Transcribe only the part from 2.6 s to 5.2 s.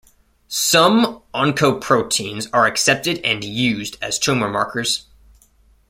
accepted and used as tumor markers.